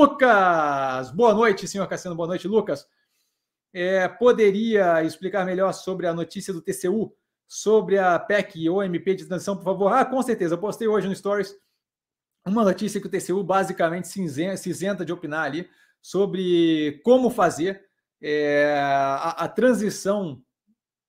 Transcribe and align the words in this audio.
Lucas, 0.00 1.10
boa 1.10 1.34
noite, 1.34 1.68
senhor 1.68 1.86
Cassiano, 1.86 2.16
boa 2.16 2.26
noite, 2.26 2.48
Lucas. 2.48 2.88
É, 3.70 4.08
poderia 4.08 5.04
explicar 5.04 5.44
melhor 5.44 5.74
sobre 5.74 6.06
a 6.06 6.14
notícia 6.14 6.54
do 6.54 6.62
TCU, 6.62 7.14
sobre 7.46 7.98
a 7.98 8.18
PEC 8.18 8.66
ou 8.70 8.82
MP 8.82 9.14
de 9.14 9.26
transição, 9.26 9.54
por 9.58 9.62
favor? 9.64 9.92
Ah, 9.92 10.02
com 10.06 10.22
certeza, 10.22 10.54
eu 10.54 10.58
postei 10.58 10.88
hoje 10.88 11.06
no 11.06 11.14
Stories 11.14 11.54
uma 12.46 12.64
notícia 12.64 12.98
que 12.98 13.08
o 13.08 13.10
TCU 13.10 13.44
basicamente 13.44 14.08
se 14.08 14.70
isenta 14.70 15.04
de 15.04 15.12
opinar 15.12 15.44
ali 15.44 15.68
sobre 16.00 16.98
como 17.04 17.28
fazer 17.28 17.84
é, 18.22 18.80
a, 18.80 19.44
a 19.44 19.48
transição 19.48 20.42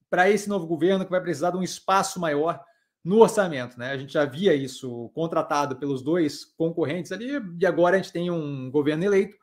para 0.09 0.29
esse 0.29 0.49
novo 0.49 0.67
governo 0.67 1.05
que 1.05 1.11
vai 1.11 1.21
precisar 1.21 1.51
de 1.51 1.57
um 1.57 1.63
espaço 1.63 2.19
maior 2.19 2.61
no 3.03 3.19
orçamento. 3.19 3.77
Né? 3.77 3.91
A 3.91 3.97
gente 3.97 4.13
já 4.13 4.25
via 4.25 4.53
isso 4.53 5.09
contratado 5.13 5.75
pelos 5.75 6.01
dois 6.01 6.45
concorrentes 6.45 7.11
ali, 7.11 7.31
e 7.59 7.65
agora 7.65 7.95
a 7.95 7.99
gente 7.99 8.11
tem 8.11 8.29
um 8.29 8.69
governo 8.69 9.03
eleito, 9.03 9.37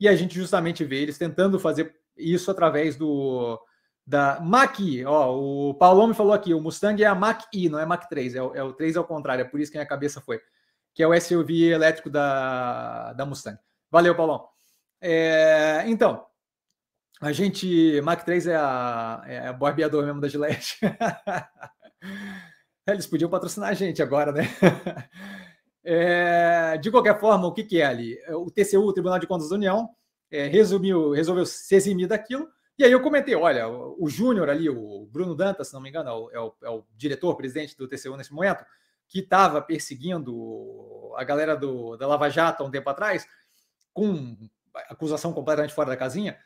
e 0.00 0.08
a 0.08 0.14
gente 0.14 0.34
justamente 0.34 0.84
vê 0.84 1.02
eles 1.02 1.18
tentando 1.18 1.58
fazer 1.58 1.94
isso 2.16 2.50
através 2.50 2.96
do 2.96 3.60
da 4.06 4.40
Mach-E. 4.40 5.04
Ó, 5.04 5.36
o 5.36 5.74
Paulo 5.74 6.06
me 6.06 6.14
falou 6.14 6.32
aqui, 6.32 6.54
o 6.54 6.60
Mustang 6.60 7.02
é 7.02 7.06
a 7.06 7.14
Mach-E, 7.14 7.68
não 7.68 7.78
é 7.78 7.84
Mach 7.84 8.08
3, 8.08 8.34
é 8.34 8.42
o, 8.42 8.54
é 8.54 8.62
o 8.62 8.72
3 8.72 8.96
ao 8.96 9.04
contrário, 9.04 9.42
é 9.42 9.44
por 9.44 9.60
isso 9.60 9.70
que 9.70 9.76
a 9.76 9.80
minha 9.80 9.88
cabeça 9.88 10.18
foi, 10.18 10.40
que 10.94 11.02
é 11.02 11.06
o 11.06 11.20
SUV 11.20 11.68
elétrico 11.70 12.08
da, 12.08 13.12
da 13.12 13.26
Mustang. 13.26 13.58
Valeu, 13.90 14.14
Paulão. 14.14 14.48
É, 15.00 15.84
então, 15.86 16.24
a 17.20 17.32
gente. 17.32 18.00
Mach 18.02 18.22
3 18.24 18.46
é 18.46 18.56
a, 18.56 19.22
é 19.26 19.48
a 19.48 19.52
barbeador 19.52 20.04
mesmo 20.04 20.20
da 20.20 20.28
Gillette. 20.28 20.78
Eles 22.92 23.06
podiam 23.06 23.30
patrocinar 23.30 23.70
a 23.70 23.74
gente 23.74 24.02
agora, 24.02 24.32
né? 24.32 24.44
É, 25.90 26.76
de 26.76 26.90
qualquer 26.90 27.18
forma, 27.18 27.46
o 27.46 27.52
que, 27.52 27.64
que, 27.64 27.80
é 27.80 27.86
ali? 27.86 28.18
O 28.34 28.50
TCU, 28.50 28.80
o 28.80 28.92
Tribunal 28.92 29.18
de 29.18 29.26
Contas 29.26 29.48
da 29.48 29.54
União, 29.54 29.88
é, 30.30 30.46
resumiu, 30.46 31.12
resolveu 31.12 31.46
se 31.46 31.74
eximir 31.74 32.06
daquilo. 32.06 32.46
E 32.78 32.84
aí 32.84 32.92
eu 32.92 33.00
comentei: 33.00 33.34
olha, 33.34 33.66
o, 33.68 34.06
Júnior 34.06 34.50
ali, 34.50 34.68
o 34.68 35.06
Bruno 35.10 35.34
Dantas, 35.34 35.68
se 35.68 35.74
não 35.74 35.80
me 35.80 35.88
engano, 35.88 36.10
é 36.10 36.12
o, 36.12 36.30
é 36.30 36.40
o, 36.40 36.54
é 36.64 36.70
o 36.70 36.84
diretor, 36.94 37.34
presidente 37.36 37.74
do 37.74 37.88
TCU 37.88 38.18
nesse 38.18 38.34
momento, 38.34 38.66
que 39.08 39.20
estava 39.20 39.62
perseguindo 39.62 41.12
a 41.16 41.24
galera 41.24 41.56
do, 41.56 41.96
da 41.96 42.06
Lava 42.06 42.28
Jato 42.28 42.62
há 42.62 42.66
um 42.66 42.70
tempo 42.70 42.90
atrás, 42.90 43.26
com 43.94 44.36
acusação 44.90 45.32
completamente 45.32 45.72
fora 45.72 45.88
da 45.88 45.96
casinha, 45.96 46.38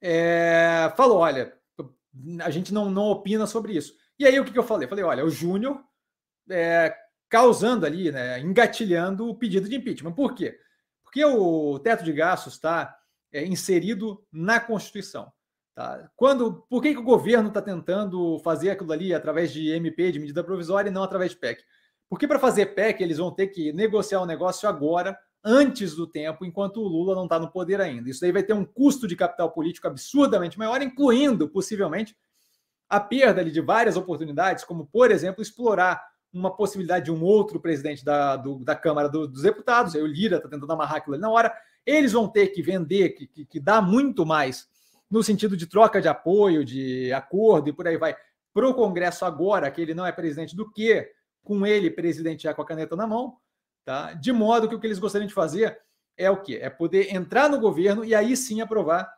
é, 0.00 0.92
falou: 0.96 1.18
olha, 1.18 1.56
a 2.42 2.50
gente 2.50 2.74
não, 2.74 2.90
não 2.90 3.04
opina 3.04 3.46
sobre 3.46 3.74
isso. 3.74 3.94
E 4.18 4.26
aí 4.26 4.40
o 4.40 4.44
que, 4.44 4.50
que 4.52 4.58
eu 4.58 4.64
falei? 4.64 4.88
Falei: 4.88 5.04
olha, 5.04 5.24
o 5.24 5.30
Júnior 5.30 5.80
é, 6.50 6.94
causando 7.28 7.84
ali, 7.84 8.10
né, 8.10 8.40
engatilhando 8.40 9.28
o 9.28 9.34
pedido 9.34 9.68
de 9.68 9.76
impeachment. 9.76 10.12
Por 10.12 10.34
quê? 10.34 10.58
Porque 11.02 11.24
o 11.24 11.78
teto 11.78 12.04
de 12.04 12.12
gastos 12.12 12.54
está 12.54 12.96
é, 13.32 13.44
inserido 13.44 14.24
na 14.32 14.60
Constituição. 14.60 15.32
Tá? 15.74 16.10
Quando, 16.16 16.66
por 16.68 16.82
que, 16.82 16.92
que 16.92 17.00
o 17.00 17.04
governo 17.04 17.48
está 17.48 17.62
tentando 17.62 18.38
fazer 18.40 18.70
aquilo 18.70 18.92
ali 18.92 19.14
através 19.14 19.52
de 19.52 19.70
MP, 19.70 20.10
de 20.10 20.18
medida 20.18 20.42
provisória, 20.42 20.90
e 20.90 20.92
não 20.92 21.02
através 21.02 21.30
de 21.32 21.36
PEC? 21.36 21.62
Porque 22.08 22.26
para 22.26 22.38
fazer 22.38 22.74
PEC, 22.74 23.02
eles 23.02 23.18
vão 23.18 23.30
ter 23.30 23.48
que 23.48 23.72
negociar 23.72 24.20
o 24.20 24.26
negócio 24.26 24.68
agora 24.68 25.16
antes 25.44 25.94
do 25.94 26.06
tempo, 26.06 26.44
enquanto 26.44 26.78
o 26.78 26.88
Lula 26.88 27.14
não 27.14 27.24
está 27.24 27.38
no 27.38 27.50
poder 27.50 27.80
ainda. 27.80 28.10
Isso 28.10 28.20
daí 28.20 28.32
vai 28.32 28.42
ter 28.42 28.54
um 28.54 28.64
custo 28.64 29.06
de 29.06 29.14
capital 29.14 29.52
político 29.52 29.86
absurdamente 29.86 30.58
maior, 30.58 30.82
incluindo, 30.82 31.48
possivelmente, 31.48 32.16
a 32.88 32.98
perda 32.98 33.44
de 33.44 33.60
várias 33.60 33.96
oportunidades, 33.96 34.64
como, 34.64 34.86
por 34.86 35.10
exemplo, 35.10 35.42
explorar 35.42 36.02
uma 36.32 36.54
possibilidade 36.54 37.06
de 37.06 37.12
um 37.12 37.22
outro 37.22 37.60
presidente 37.60 38.04
da, 38.04 38.36
do, 38.36 38.58
da 38.64 38.76
Câmara 38.76 39.08
do, 39.08 39.26
dos 39.26 39.42
Deputados, 39.42 39.94
aí 39.94 40.02
o 40.02 40.06
Lira 40.06 40.36
está 40.36 40.48
tentando 40.48 40.72
amarrar 40.72 40.96
aquilo 40.96 41.14
ali 41.14 41.22
na 41.22 41.30
hora, 41.30 41.52
eles 41.86 42.12
vão 42.12 42.28
ter 42.28 42.48
que 42.48 42.62
vender, 42.62 43.10
que, 43.10 43.26
que, 43.26 43.44
que 43.46 43.60
dá 43.60 43.80
muito 43.80 44.26
mais 44.26 44.68
no 45.10 45.22
sentido 45.22 45.56
de 45.56 45.66
troca 45.66 46.00
de 46.02 46.08
apoio, 46.08 46.64
de 46.64 47.12
acordo 47.12 47.70
e 47.70 47.72
por 47.72 47.88
aí 47.88 47.96
vai, 47.96 48.14
para 48.52 48.68
o 48.68 48.74
Congresso 48.74 49.24
agora, 49.24 49.70
que 49.70 49.80
ele 49.80 49.94
não 49.94 50.04
é 50.04 50.12
presidente 50.12 50.54
do 50.54 50.70
que, 50.70 51.10
com 51.42 51.66
ele, 51.66 51.90
presidente 51.90 52.42
já 52.42 52.52
com 52.52 52.60
a 52.60 52.66
caneta 52.66 52.94
na 52.94 53.06
mão, 53.06 53.38
Tá? 53.88 54.12
De 54.12 54.30
modo 54.32 54.68
que 54.68 54.74
o 54.74 54.78
que 54.78 54.86
eles 54.86 54.98
gostariam 54.98 55.26
de 55.26 55.32
fazer 55.32 55.80
é 56.14 56.30
o 56.30 56.42
quê? 56.42 56.58
É 56.60 56.68
poder 56.68 57.10
entrar 57.10 57.48
no 57.48 57.58
governo 57.58 58.04
e 58.04 58.14
aí 58.14 58.36
sim 58.36 58.60
aprovar, 58.60 59.10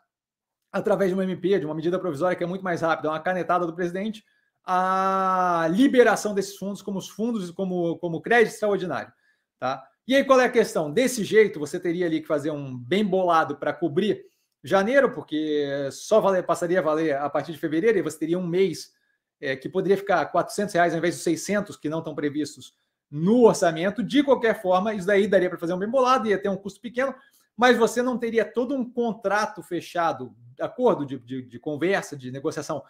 através 0.71 1.11
de 1.11 1.15
uma 1.15 1.25
MP, 1.25 1.59
de 1.59 1.67
uma 1.67 1.75
medida 1.75 1.99
provisória 1.99 2.37
que 2.37 2.45
é 2.45 2.47
muito 2.47 2.63
mais 2.63 2.81
rápida, 2.81 3.09
uma 3.09 3.19
canetada 3.19 3.67
do 3.67 3.75
presidente, 3.75 4.25
a 4.73 5.67
liberação 5.69 6.33
desses 6.33 6.57
fundos 6.57 6.81
como 6.81 6.97
os 6.97 7.09
fundos, 7.09 7.51
como, 7.51 7.99
como 7.99 8.23
crédito 8.23 8.53
extraordinário. 8.53 9.13
Tá? 9.59 9.85
E 10.07 10.15
aí, 10.15 10.25
qual 10.25 10.39
é 10.39 10.45
a 10.45 10.51
questão? 10.51 10.93
Desse 10.93 11.25
jeito, 11.25 11.59
você 11.59 11.81
teria 11.81 12.07
ali 12.07 12.21
que 12.21 12.29
fazer 12.29 12.53
um 12.53 12.79
bem 12.79 13.05
bolado 13.05 13.57
para 13.57 13.73
cobrir 13.73 14.25
janeiro, 14.63 15.13
porque 15.13 15.89
só 15.91 16.21
valer, 16.21 16.47
passaria 16.47 16.79
a 16.79 16.83
valer 16.83 17.17
a 17.17 17.29
partir 17.29 17.51
de 17.51 17.59
fevereiro, 17.59 17.99
e 17.99 18.03
você 18.03 18.17
teria 18.17 18.39
um 18.39 18.47
mês 18.47 18.93
é, 19.41 19.57
que 19.57 19.69
poderia 19.69 19.97
ficar 19.97 20.25
400 20.27 20.73
reais 20.73 20.93
ao 20.93 20.99
invés 20.99 21.17
dos 21.17 21.25
600 21.25 21.77
que 21.77 21.89
não 21.89 21.99
estão 21.99 22.15
previstos 22.15 22.73
no 23.11 23.47
orçamento. 23.47 24.05
De 24.05 24.23
qualquer 24.23 24.63
forma, 24.63 24.95
isso 24.95 25.07
daí 25.07 25.27
daria 25.27 25.51
para 25.51 25.59
fazer 25.59 25.73
um 25.73 25.81
bem 25.81 25.91
bolado, 25.91 26.29
ia 26.29 26.41
ter 26.41 26.49
um 26.49 26.57
custo 26.57 26.81
pequeno, 26.81 27.13
mas 27.57 27.77
você 27.77 28.03
não 28.03 28.17
teria 28.17 28.45
todo 28.45 28.77
um 28.77 28.89
contrato 28.89 29.65
fechado, 29.65 30.33
acordo 30.61 31.05
de, 31.05 31.19
de, 31.19 31.43
de 31.43 31.59
conversa, 31.59 32.17
de 32.17 32.31
negociação 32.31 32.85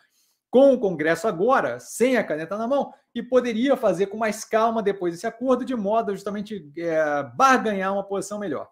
com 0.50 0.72
o 0.74 0.80
Congresso 0.80 1.28
agora, 1.28 1.78
sem 1.78 2.16
a 2.16 2.24
caneta 2.24 2.58
na 2.58 2.66
mão, 2.66 2.92
e 3.14 3.22
poderia 3.22 3.76
fazer 3.76 4.06
com 4.06 4.16
mais 4.16 4.44
calma 4.44 4.82
depois 4.82 5.14
esse 5.14 5.26
acordo, 5.26 5.64
de 5.64 5.76
modo 5.76 6.10
a 6.10 6.14
justamente 6.14 6.70
é, 6.76 7.22
barganhar 7.34 7.92
uma 7.92 8.04
posição 8.04 8.38
melhor. 8.38 8.68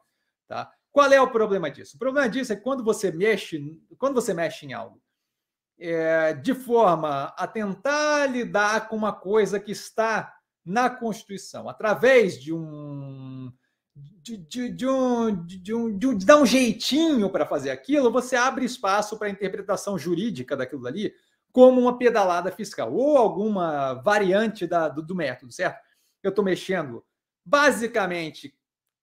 Tá? 0.49 0.73
Qual 0.91 1.13
é 1.13 1.21
o 1.21 1.31
problema 1.31 1.71
disso? 1.71 1.97
O 1.97 1.99
problema 1.99 2.29
disso 2.29 2.53
é 2.53 2.57
que 2.57 2.63
quando 2.63 2.83
você 2.83 3.13
mexe, 3.13 3.81
quando 3.97 4.15
você 4.15 4.35
mexe 4.35 4.67
em 4.67 4.73
algo 4.73 5.01
é, 5.79 6.35
de 6.35 6.55
forma 6.55 7.33
a 7.37 7.47
tentar 7.47 8.27
lidar 8.27 8.89
com 8.89 8.97
uma 8.97 9.13
coisa 9.13 9.61
que 9.61 9.71
está 9.71 10.35
na 10.65 10.91
Constituição, 10.91 11.69
através 11.69 12.41
de 12.41 12.53
um 12.53 13.53
de, 13.95 14.37
de, 14.37 14.69
de, 14.69 14.87
um, 14.87 15.45
de, 15.45 15.75
um, 15.75 15.99
de, 15.99 16.07
um, 16.07 16.19
de 16.19 16.27
dar 16.27 16.37
um 16.37 16.47
jeitinho 16.47 17.31
para 17.31 17.47
fazer 17.47 17.71
aquilo, 17.71 18.13
você 18.13 18.37
abre 18.37 18.65
espaço 18.65 19.19
para 19.19 19.29
a 19.29 19.31
interpretação 19.31 19.99
jurídica 19.99 20.57
daquilo 20.57 20.87
ali 20.87 21.13
como 21.53 21.81
uma 21.81 21.99
pedalada 21.99 22.51
fiscal 22.53 22.93
ou 22.93 23.17
alguma 23.17 23.95
variante 23.95 24.67
da, 24.67 24.89
do, 24.89 25.03
do 25.03 25.15
método, 25.15 25.53
certo? 25.53 25.81
Eu 26.23 26.31
estou 26.31 26.45
mexendo 26.45 27.05
basicamente 27.45 28.55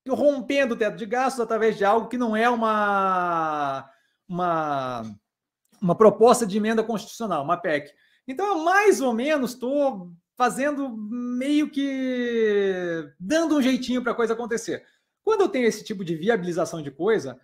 rompendo 0.08 0.76
o 0.76 0.78
teto 0.78 0.98
de 0.98 1.06
gastos 1.06 1.42
através 1.42 1.78
de 1.78 1.84
algo 1.84 2.08
que 2.08 2.18
não 2.18 2.36
é 2.36 2.48
uma, 2.50 3.90
uma, 4.28 5.04
uma 5.82 5.96
proposta 5.96 6.46
de 6.46 6.58
emenda 6.58 6.84
constitucional, 6.84 7.44
uma 7.44 7.58
PEC. 7.58 7.92
Então, 8.28 8.46
eu 8.46 8.64
mais 8.64 9.02
ou 9.02 9.14
menos 9.14 9.52
estou 9.52 10.12
fazendo 10.36 10.96
meio 10.98 11.72
que 11.72 13.10
dando 13.20 13.56
um 13.58 13.62
jeitinho 13.62 14.04
para 14.04 14.12
a 14.12 14.16
coisa 14.16 14.34
acontecer. 14.34 14.86
Quando 15.24 15.42
eu 15.42 15.50
tenho 15.50 15.66
esse 15.66 15.84
tipo 15.84 16.04
de 16.04 16.16
viabilização 16.16 16.82
de 16.82 16.92
coisa 16.92 17.40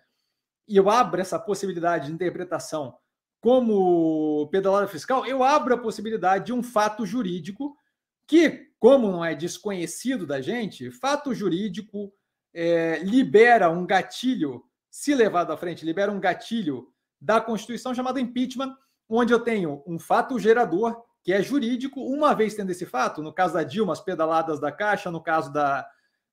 e 0.68 0.76
eu 0.76 0.88
abro 0.88 1.20
essa 1.20 1.38
possibilidade 1.38 2.06
de 2.06 2.12
interpretação 2.12 2.96
como 3.42 4.46
pedalada 4.52 4.86
fiscal, 4.86 5.26
eu 5.26 5.42
abro 5.42 5.74
a 5.74 5.78
possibilidade 5.78 6.46
de 6.46 6.52
um 6.52 6.62
fato 6.62 7.04
jurídico 7.04 7.76
que, 8.24 8.68
como 8.78 9.10
não 9.10 9.24
é 9.24 9.34
desconhecido 9.34 10.24
da 10.24 10.40
gente, 10.40 10.92
fato 10.92 11.34
jurídico 11.34 12.14
é, 12.54 13.00
libera 13.02 13.68
um 13.68 13.84
gatilho, 13.84 14.62
se 14.88 15.12
levado 15.12 15.52
à 15.52 15.56
frente, 15.56 15.84
libera 15.84 16.12
um 16.12 16.20
gatilho 16.20 16.86
da 17.20 17.40
Constituição 17.40 17.92
chamado 17.92 18.20
impeachment, 18.20 18.76
onde 19.08 19.32
eu 19.32 19.40
tenho 19.40 19.82
um 19.88 19.98
fato 19.98 20.38
gerador 20.38 21.02
que 21.24 21.32
é 21.32 21.42
jurídico, 21.42 22.00
uma 22.00 22.34
vez 22.34 22.54
tendo 22.54 22.70
esse 22.70 22.86
fato, 22.86 23.20
no 23.24 23.32
caso 23.32 23.54
da 23.54 23.64
Dilma, 23.64 23.92
as 23.92 24.00
pedaladas 24.00 24.60
da 24.60 24.70
Caixa, 24.70 25.10
no 25.10 25.20
caso 25.20 25.52
da, 25.52 25.84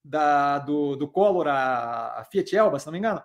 da 0.05 0.59
do, 0.59 0.95
do 0.95 1.07
Collor, 1.07 1.47
a, 1.47 2.19
a 2.19 2.23
Fiat 2.25 2.55
Elba, 2.55 2.77
se 2.77 2.85
não 2.85 2.93
me 2.93 2.99
engano, 2.99 3.23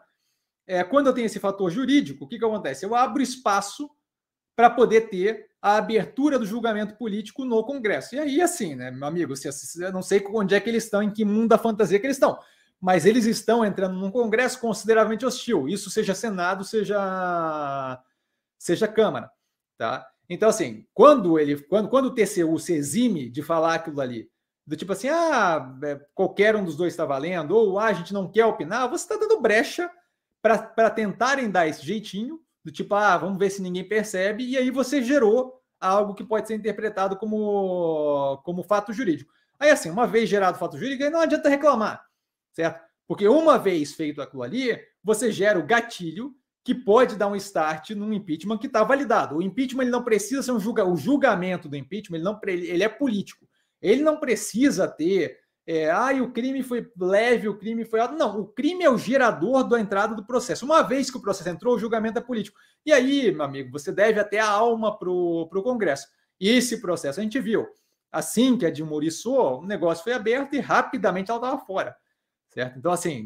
é, 0.66 0.82
quando 0.82 1.08
eu 1.08 1.12
tenho 1.12 1.26
esse 1.26 1.38
fator 1.38 1.70
jurídico, 1.70 2.24
o 2.24 2.28
que, 2.28 2.38
que 2.38 2.44
acontece? 2.44 2.84
Eu 2.84 2.94
abro 2.94 3.22
espaço 3.22 3.90
para 4.56 4.70
poder 4.70 5.08
ter 5.08 5.48
a 5.60 5.76
abertura 5.76 6.38
do 6.38 6.46
julgamento 6.46 6.94
político 6.96 7.44
no 7.44 7.64
Congresso. 7.64 8.14
E 8.14 8.18
aí, 8.18 8.40
assim, 8.40 8.74
né, 8.74 8.90
meu 8.90 9.08
amigo, 9.08 9.34
se, 9.34 9.48
eu 9.82 9.92
não 9.92 10.02
sei 10.02 10.24
onde 10.32 10.54
é 10.54 10.60
que 10.60 10.68
eles 10.68 10.84
estão, 10.84 11.02
em 11.02 11.10
que 11.10 11.24
mundo 11.24 11.48
da 11.48 11.58
fantasia 11.58 11.98
que 11.98 12.06
eles 12.06 12.16
estão, 12.16 12.38
mas 12.80 13.06
eles 13.06 13.24
estão 13.24 13.64
entrando 13.64 13.94
num 13.94 14.10
Congresso 14.10 14.60
consideravelmente 14.60 15.24
hostil, 15.24 15.68
isso 15.68 15.90
seja 15.90 16.14
Senado, 16.14 16.64
seja, 16.64 18.02
seja 18.58 18.86
Câmara, 18.86 19.30
tá? 19.78 20.06
Então, 20.28 20.48
assim, 20.48 20.86
quando 20.94 21.38
ele, 21.38 21.56
quando, 21.62 21.88
quando 21.88 22.06
o 22.06 22.14
TCU 22.14 22.58
se 22.58 22.74
exime 22.74 23.28
de 23.28 23.42
falar 23.42 23.74
aquilo 23.74 24.00
ali, 24.00 24.30
do 24.66 24.76
tipo 24.76 24.92
assim, 24.92 25.08
ah, 25.08 25.78
é, 25.82 26.00
qualquer 26.14 26.56
um 26.56 26.64
dos 26.64 26.76
dois 26.76 26.92
está 26.92 27.04
valendo, 27.04 27.52
ou 27.52 27.78
ah, 27.78 27.86
a 27.86 27.92
gente 27.92 28.14
não 28.14 28.30
quer 28.30 28.46
opinar, 28.46 28.88
você 28.88 29.04
está 29.04 29.16
dando 29.16 29.40
brecha 29.40 29.90
para 30.44 30.90
tentarem 30.90 31.50
dar 31.50 31.66
esse 31.66 31.82
jeitinho, 31.82 32.38
do 32.62 32.70
tipo, 32.70 32.94
ah, 32.94 33.16
vamos 33.16 33.38
ver 33.38 33.48
se 33.48 33.62
ninguém 33.62 33.82
percebe, 33.82 34.44
e 34.44 34.58
aí 34.58 34.70
você 34.70 35.02
gerou 35.02 35.58
algo 35.80 36.14
que 36.14 36.22
pode 36.22 36.46
ser 36.46 36.54
interpretado 36.54 37.16
como, 37.16 38.42
como 38.44 38.62
fato 38.62 38.92
jurídico. 38.92 39.32
Aí, 39.58 39.70
assim, 39.70 39.88
uma 39.88 40.06
vez 40.06 40.28
gerado 40.28 40.58
fato 40.58 40.76
jurídico, 40.76 41.02
aí 41.02 41.08
não 41.08 41.20
adianta 41.20 41.48
reclamar, 41.48 42.04
certo? 42.52 42.84
Porque 43.06 43.26
uma 43.26 43.58
vez 43.58 43.94
feito 43.94 44.20
aquilo 44.20 44.42
ali, 44.42 44.78
você 45.02 45.32
gera 45.32 45.58
o 45.58 45.66
gatilho 45.66 46.34
que 46.62 46.74
pode 46.74 47.16
dar 47.16 47.28
um 47.28 47.36
start 47.36 47.90
num 47.90 48.12
impeachment 48.12 48.58
que 48.58 48.66
está 48.66 48.84
validado. 48.84 49.36
O 49.36 49.42
impeachment 49.42 49.84
ele 49.84 49.90
não 49.90 50.04
precisa 50.04 50.42
ser 50.42 50.52
um 50.52 50.60
julga, 50.60 50.84
o 50.84 50.96
julgamento 50.96 51.70
do 51.70 51.76
impeachment 51.76 52.16
ele 52.16 52.24
não 52.24 52.38
ele 52.46 52.82
é 52.82 52.88
político. 52.88 53.46
Ele 53.80 54.02
não 54.02 54.18
precisa 54.18 54.86
ter 54.88 55.38
é, 55.66 55.90
ah, 55.90 56.10
o 56.22 56.30
crime 56.30 56.62
foi 56.62 56.86
leve, 56.98 57.48
o 57.48 57.56
crime 57.56 57.84
foi 57.84 57.98
alto. 57.98 58.14
Não, 58.14 58.40
o 58.40 58.46
crime 58.46 58.84
é 58.84 58.90
o 58.90 58.98
gerador 58.98 59.66
da 59.66 59.80
entrada 59.80 60.14
do 60.14 60.24
processo. 60.24 60.64
Uma 60.64 60.82
vez 60.82 61.10
que 61.10 61.16
o 61.16 61.22
processo 61.22 61.48
entrou, 61.48 61.74
o 61.74 61.78
julgamento 61.78 62.18
é 62.18 62.22
político. 62.22 62.58
E 62.84 62.92
aí, 62.92 63.32
meu 63.32 63.44
amigo, 63.44 63.72
você 63.72 63.90
deve 63.90 64.20
até 64.20 64.38
a 64.38 64.48
alma 64.48 64.98
para 64.98 65.08
o 65.08 65.62
Congresso. 65.62 66.08
E 66.38 66.50
esse 66.50 66.80
processo 66.82 67.18
a 67.18 67.22
gente 67.22 67.40
viu. 67.40 67.66
Assim 68.12 68.58
que 68.58 68.66
a 68.66 68.70
Dilma 68.70 68.92
oriçou, 68.94 69.60
o 69.60 69.66
negócio 69.66 70.04
foi 70.04 70.12
aberto 70.12 70.54
e 70.54 70.60
rapidamente 70.60 71.30
ela 71.30 71.38
estava 71.38 71.64
fora. 71.64 71.96
Certo? 72.50 72.78
Então, 72.78 72.92
assim, 72.92 73.24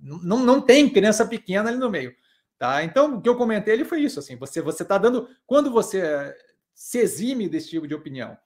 não, 0.00 0.38
não 0.38 0.60
tem 0.60 0.88
criança 0.88 1.24
pequena 1.26 1.68
ali 1.68 1.78
no 1.78 1.90
meio. 1.90 2.14
Tá? 2.58 2.82
Então, 2.82 3.16
o 3.16 3.20
que 3.20 3.28
eu 3.28 3.36
comentei 3.36 3.74
ele 3.74 3.84
foi 3.84 4.00
isso. 4.00 4.18
Assim, 4.18 4.36
você 4.36 4.60
está 4.60 4.96
dando. 4.96 5.28
Quando 5.46 5.70
você 5.70 6.34
se 6.74 6.98
exime 6.98 7.48
desse 7.48 7.68
tipo 7.68 7.86
de 7.86 7.94
opinião 7.94 8.36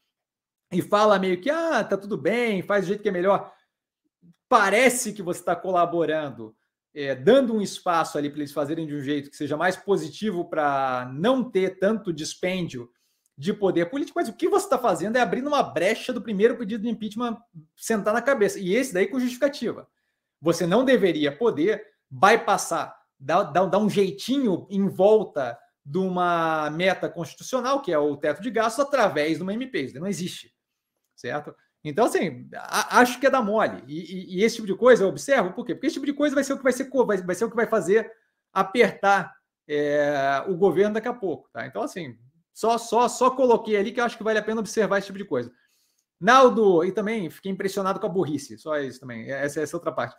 e 0.73 0.81
fala 0.81 1.19
meio 1.19 1.41
que, 1.41 1.51
ah, 1.51 1.85
tá 1.85 1.97
tudo 1.97 2.17
bem, 2.17 2.63
faz 2.63 2.85
do 2.85 2.89
jeito 2.89 3.03
que 3.03 3.09
é 3.09 3.13
melhor. 3.13 3.53
Parece 4.49 5.13
que 5.13 5.23
você 5.23 5.41
está 5.41 5.55
colaborando, 5.55 6.57
é, 6.95 7.15
dando 7.15 7.55
um 7.55 7.61
espaço 7.61 8.17
ali 8.17 8.31
para 8.31 8.41
eles 8.41 8.53
fazerem 8.53 8.87
de 8.87 8.95
um 8.95 9.03
jeito 9.03 9.31
que 9.31 9.37
seja 9.37 9.57
mais 9.57 9.77
positivo 9.77 10.49
para 10.49 11.11
não 11.15 11.45
ter 11.49 11.79
tanto 11.79 12.13
dispêndio 12.13 12.91
de 13.37 13.53
poder 13.53 13.87
político, 13.87 14.19
mas 14.19 14.29
o 14.29 14.35
que 14.35 14.49
você 14.49 14.67
está 14.67 14.79
fazendo 14.79 15.17
é 15.17 15.21
abrindo 15.21 15.49
uma 15.49 15.63
brecha 15.63 16.13
do 16.13 16.23
primeiro 16.23 16.57
pedido 16.57 16.85
de 16.85 16.91
impeachment 16.91 17.39
sentar 17.77 18.15
na 18.15 18.23
cabeça. 18.23 18.59
E 18.59 18.75
esse 18.75 18.93
daí 18.93 19.07
com 19.07 19.21
justificativa. 19.21 19.87
Você 20.41 20.67
não 20.67 20.85
deveria 20.85 21.35
poder 21.35 21.83
bypassar, 22.11 22.95
dar, 23.19 23.45
dar, 23.45 23.67
dar 23.67 23.79
um 23.79 23.89
jeitinho 23.89 24.67
em 24.71 24.89
volta 24.89 25.59
de 25.85 25.99
uma 25.99 26.71
meta 26.71 27.09
constitucional, 27.09 27.81
que 27.81 27.93
é 27.93 27.99
o 27.99 28.17
teto 28.17 28.43
de 28.43 28.51
gastos, 28.51 28.85
através 28.85 29.39
de 29.39 29.43
uma 29.43 29.55
MP. 29.55 29.83
Isso 29.83 29.99
não 29.99 30.07
existe 30.07 30.53
certo? 31.15 31.55
Então, 31.85 32.07
assim, 32.07 32.49
acho 32.91 33.19
que 33.19 33.27
é 33.27 33.31
da 33.31 33.43
mole. 33.43 33.83
E, 33.89 34.01
e, 34.01 34.39
e, 34.39 34.45
esse 34.45 34.57
tipo 34.57 34.67
de 34.67 34.77
coisa 34.77 35.05
eu 35.05 35.09
observo, 35.09 35.53
por 35.53 35.67
quê? 35.67 35.75
Porque 35.75 35.89
esse 35.89 35.95
tipo 35.95 36.07
de 36.07 36.13
coisa 36.13 36.35
vai 36.35 36.45
ser 36.45 36.53
o 36.53 36.57
que 36.57 36.63
vai 36.63 36.73
ser, 36.73 36.89
vai, 36.89 37.17
vai 37.19 37.35
ser 37.35 37.45
o 37.45 37.51
que 37.51 37.57
vai 37.57 37.67
fazer 37.67 38.11
apertar 38.53 39.35
é, 39.67 40.45
o 40.47 40.57
governo 40.57 40.95
daqui 40.95 41.09
a 41.09 41.15
pouco. 41.15 41.49
Tá? 41.53 41.67
Então, 41.67 41.83
assim, 41.83 42.17
só, 42.53 42.79
só, 42.79 43.09
só 43.09 43.31
coloquei 43.31 43.77
ali 43.77 43.91
que 43.91 44.01
eu 44.01 44.05
acho 44.05 44.17
que 44.17 44.23
vale 44.23 44.39
a 44.39 44.43
pena 44.43 44.61
observar 44.61 44.99
esse 44.99 45.07
tipo 45.07 45.19
de 45.19 45.25
coisa. 45.25 45.53
Naldo, 46.21 46.85
e 46.85 46.93
também 46.93 47.29
fiquei 47.31 47.51
impressionado 47.51 47.99
com 47.99 48.07
a 48.07 48.11
burrice, 48.11 48.57
só 48.57 48.79
isso 48.79 49.01
também, 49.01 49.29
essa, 49.29 49.61
essa 49.61 49.77
outra 49.77 49.91
parte. 49.91 50.15